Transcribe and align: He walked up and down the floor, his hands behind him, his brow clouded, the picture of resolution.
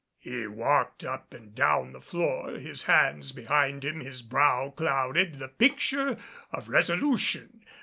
He 0.17 0.47
walked 0.47 1.03
up 1.03 1.31
and 1.31 1.53
down 1.53 1.91
the 1.93 2.01
floor, 2.01 2.53
his 2.57 2.85
hands 2.85 3.31
behind 3.33 3.85
him, 3.85 3.99
his 3.99 4.23
brow 4.23 4.71
clouded, 4.71 5.37
the 5.37 5.47
picture 5.47 6.17
of 6.51 6.69
resolution. 6.69 7.63